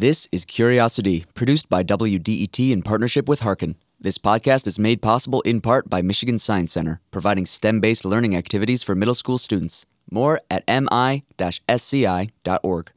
[0.00, 3.76] This is Curiosity, produced by WDET in partnership with Hearken.
[4.00, 8.34] This podcast is made possible in part by Michigan Science Center, providing STEM based learning
[8.34, 9.84] activities for middle school students.
[10.10, 12.92] More at mi sci.org.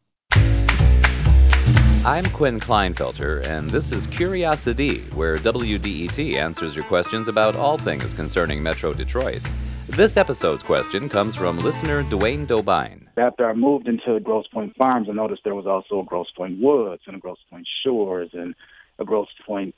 [2.05, 8.13] I'm Quinn Klinefelter, and this is Curiosity, where WDET answers your questions about all things
[8.13, 9.41] concerning Metro Detroit.
[9.87, 13.02] This episode's question comes from listener Dwayne Dobine.
[13.15, 16.59] After I moved into Grosse Pointe Farms, I noticed there was also a Grosse Pointe
[16.61, 18.55] Woods and a Grosse Pointe Shores and
[18.97, 19.75] a Grosse Pointe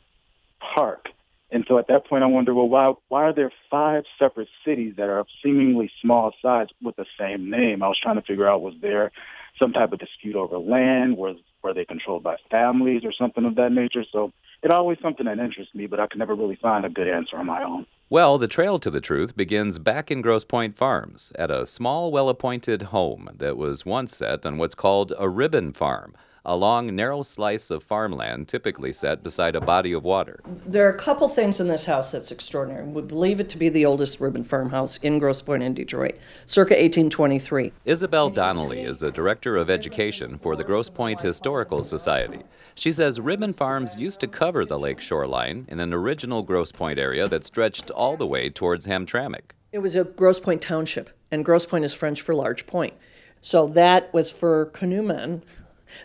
[0.60, 1.10] Park.
[1.52, 4.96] And so at that point, I wondered, well, why why are there five separate cities
[4.98, 7.84] that are of seemingly small size with the same name?
[7.84, 9.12] I was trying to figure out, was there
[9.60, 11.18] some type of dispute over land?
[11.18, 14.04] Was were they controlled by families or something of that nature?
[14.12, 14.32] So
[14.64, 17.38] it's always something that interests me, but I could never really find a good answer
[17.38, 17.86] on my own.
[18.08, 22.12] Well, the trail to the truth begins back in Grosse Pointe Farms at a small,
[22.12, 26.14] well appointed home that was once set on what's called a ribbon farm,
[26.46, 30.40] a long, narrow slice of farmland typically set beside a body of water.
[30.66, 32.86] There are a couple things in this house that's extraordinary.
[32.86, 36.74] We believe it to be the oldest ribbon farmhouse in Grosse Pointe in Detroit, circa
[36.74, 37.74] 1823.
[37.86, 42.44] Isabel Donnelly is the Director of Education for the Grosse Pointe Historical Society.
[42.76, 47.00] She says ribbon farms used to cover the lake shoreline in an original Grosse Pointe
[47.00, 49.52] area that stretched all the way towards Hamtramck.
[49.72, 52.94] It was a Grosse Pointe township, and Grosse Pointe is French for large point.
[53.42, 55.44] So that was for canoemen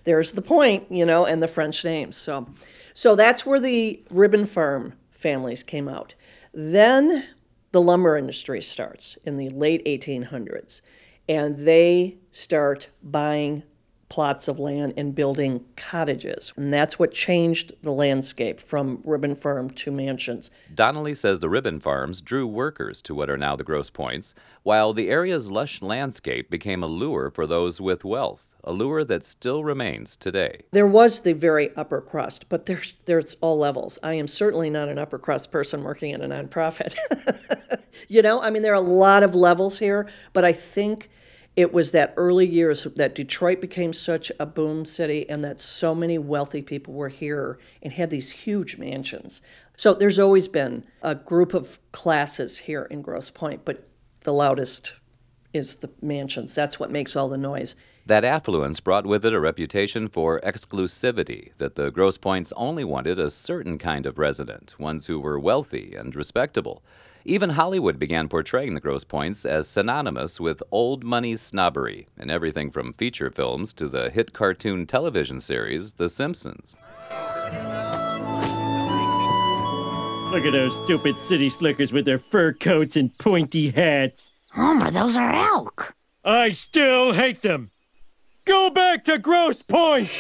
[0.05, 2.17] there's the point, you know, and the French names.
[2.17, 2.49] So,
[2.95, 6.15] so that's where the ribbon farm families came out.
[6.53, 7.25] Then
[7.73, 10.83] the lumber industry starts in the late 1800s,
[11.29, 13.63] and they start buying
[14.09, 16.53] plots of land and building cottages.
[16.57, 20.51] And that's what changed the landscape from ribbon farm to mansions.
[20.75, 24.35] Donnelly says the ribbon farms drew workers to what are now the Grosse Pointes,
[24.65, 29.25] while the area's lush landscape became a lure for those with wealth a lure that
[29.25, 30.61] still remains today.
[30.73, 33.99] There was the very upper crust, but there's there's all levels.
[34.03, 36.97] I am certainly not an upper crust person working in a nonprofit.
[38.09, 41.09] you know, I mean there are a lot of levels here, but I think
[41.57, 45.95] it was that early years that Detroit became such a boom city and that so
[45.95, 49.43] many wealthy people were here and had these huge mansions.
[49.77, 53.87] So there's always been a group of classes here in Grosse Pointe, but
[54.21, 54.95] the loudest
[55.53, 56.55] is the mansions.
[56.55, 57.75] That's what makes all the noise.
[58.07, 63.19] That affluence brought with it a reputation for exclusivity, that the Grosse Pointes only wanted
[63.19, 66.83] a certain kind of resident, ones who were wealthy and respectable.
[67.25, 72.71] Even Hollywood began portraying the Grosse Pointes as synonymous with old money snobbery in everything
[72.71, 76.75] from feature films to the hit cartoon television series The Simpsons.
[80.31, 84.31] Look at those stupid city slickers with their fur coats and pointy hats.
[84.53, 85.95] Homer, those are elk.
[86.25, 87.71] I still hate them.
[88.45, 90.11] Go back to Grosse Pointe!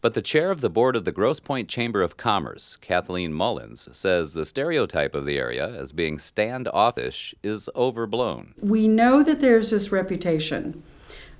[0.00, 3.88] But the chair of the board of the Grosse Pointe Chamber of Commerce, Kathleen Mullins,
[3.92, 8.54] says the stereotype of the area as being standoffish is overblown.
[8.60, 10.82] We know that there's this reputation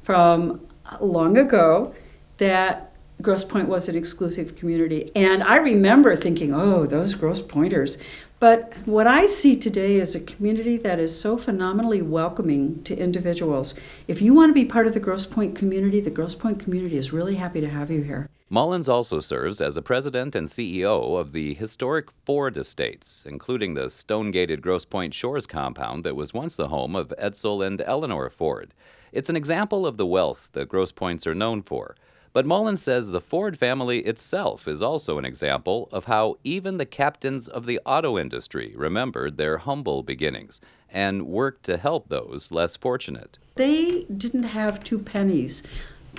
[0.00, 0.66] from
[1.00, 1.94] long ago
[2.38, 5.12] that Grosse Pointe was an exclusive community.
[5.14, 7.98] And I remember thinking, oh, those Grosse Pointers.
[8.40, 13.74] But what I see today is a community that is so phenomenally welcoming to individuals.
[14.08, 16.96] If you want to be part of the Grosse Pointe community, the Grosse Pointe community
[16.96, 18.28] is really happy to have you here.
[18.52, 23.88] Mullins also serves as a president and CEO of the historic Ford Estates, including the
[23.88, 28.28] stone gated Grosse Pointe Shores compound that was once the home of Edsel and Eleanor
[28.28, 28.74] Ford.
[29.12, 31.94] It's an example of the wealth that Grosse Pointes are known for.
[32.32, 36.86] But Mullins says the Ford family itself is also an example of how even the
[36.86, 40.60] captains of the auto industry remembered their humble beginnings
[40.90, 43.38] and worked to help those less fortunate.
[43.56, 45.62] They didn't have two pennies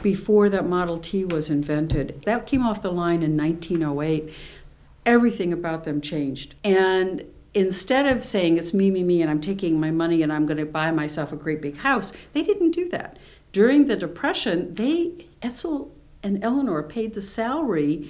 [0.04, 2.22] before that Model T was invented.
[2.26, 4.32] That came off the line in 1908.
[5.06, 6.54] Everything about them changed.
[6.64, 7.26] And
[7.56, 10.58] instead of saying it's me, me, me, and I'm taking my money and I'm going
[10.58, 13.18] to buy myself a great big house, they didn't do that.
[13.52, 15.90] During the Depression, they Edsel
[16.24, 18.10] and Eleanor paid the salary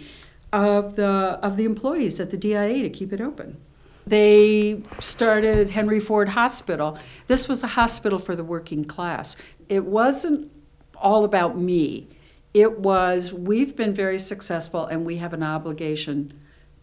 [0.51, 1.07] of the
[1.41, 3.57] of the employees at the DIA to keep it open.
[4.05, 6.97] They started Henry Ford Hospital.
[7.27, 9.35] This was a hospital for the working class.
[9.69, 10.51] It wasn't
[10.95, 12.07] all about me.
[12.53, 16.33] It was we've been very successful and we have an obligation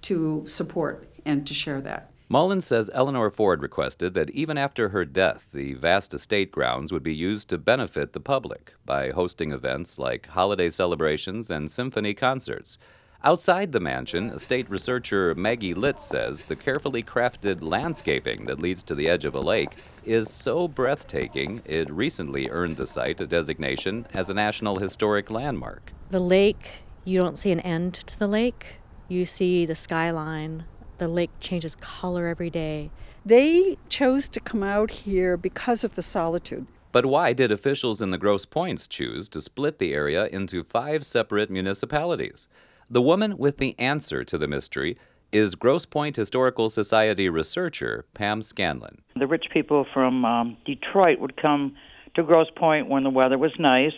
[0.02, 2.09] to support and to share that.
[2.32, 7.02] Mullins says Eleanor Ford requested that even after her death, the vast estate grounds would
[7.02, 12.78] be used to benefit the public by hosting events like holiday celebrations and symphony concerts.
[13.24, 18.94] Outside the mansion, estate researcher Maggie Litz says the carefully crafted landscaping that leads to
[18.94, 24.06] the edge of a lake is so breathtaking it recently earned the site a designation
[24.14, 25.92] as a National Historic Landmark.
[26.10, 28.76] The lake, you don't see an end to the lake.
[29.08, 30.62] You see the skyline.
[31.00, 32.90] The lake changes color every day.
[33.24, 36.66] They chose to come out here because of the solitude.
[36.92, 41.06] But why did officials in the Grosse Pointes choose to split the area into five
[41.06, 42.48] separate municipalities?
[42.90, 44.98] The woman with the answer to the mystery
[45.32, 49.00] is Grosse Pointe Historical Society researcher Pam Scanlon.
[49.16, 51.76] The rich people from um, Detroit would come
[52.12, 53.96] to Grosse Pointe when the weather was nice,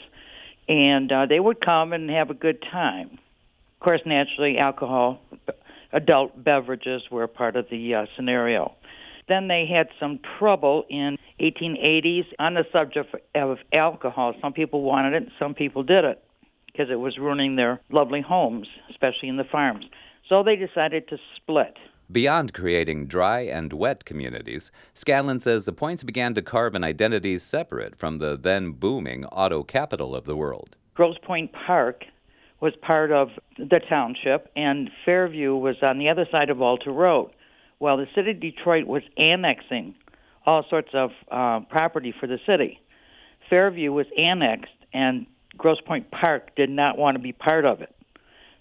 [0.68, 3.18] and uh, they would come and have a good time.
[3.80, 5.20] Of course, naturally, alcohol,
[5.92, 8.74] adult beverages were part of the uh, scenario.
[9.28, 14.34] Then they had some trouble in 1880s on the subject of alcohol.
[14.40, 16.22] Some people wanted it, some people did it
[16.66, 19.86] because it was ruining their lovely homes, especially in the farms.
[20.28, 21.76] So they decided to split.
[22.10, 27.38] Beyond creating dry and wet communities, Scanlon says the points began to carve an identity
[27.38, 30.76] separate from the then booming auto capital of the world.
[30.94, 32.04] Grosse Pointe Park
[32.62, 37.32] was part of the township, and Fairview was on the other side of Alter Road.
[37.80, 39.96] Well, the city of Detroit was annexing
[40.46, 42.80] all sorts of uh, property for the city.
[43.50, 45.26] Fairview was annexed, and
[45.58, 47.92] Grosse Pointe Park did not want to be part of it.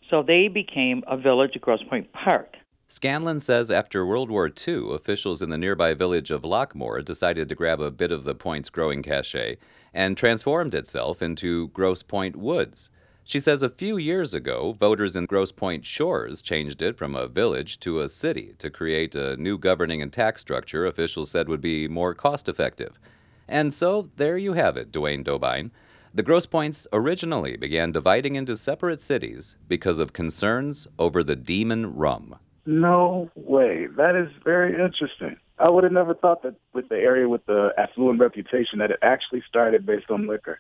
[0.10, 2.56] So they became a village of Grosse Pointe Park.
[2.88, 7.56] Scanlon says after World War II, officials in the nearby village of Lochmoor decided to
[7.56, 9.58] grab a bit of the point's growing cachet
[9.94, 12.90] and transformed itself into Grosse Pointe Woods.
[13.24, 17.28] She says a few years ago, voters in Grosse Pointe Shores changed it from a
[17.28, 21.62] village to a city to create a new governing and tax structure officials said would
[21.62, 23.00] be more cost effective.
[23.48, 25.72] And so there you have it, Dwayne Dobine.
[26.14, 31.96] The Grosse Pointes originally began dividing into separate cities because of concerns over the demon
[31.96, 32.36] rum.
[32.66, 33.88] No way.
[33.96, 35.38] That is very interesting.
[35.58, 39.00] I would have never thought that with the area with the affluent reputation that it
[39.02, 40.60] actually started based on liquor.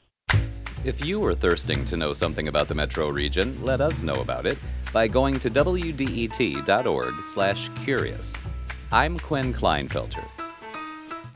[0.83, 4.48] If you are thirsting to know something about the metro region, let us know about
[4.48, 4.57] it
[4.92, 8.42] by going to wdet.org/curious.
[8.92, 10.25] I'm Quinn Klinefelter.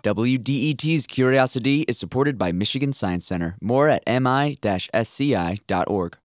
[0.02, 3.56] WDET's Curiosity is supported by Michigan Science Center.
[3.62, 6.14] More at mi-sci.org.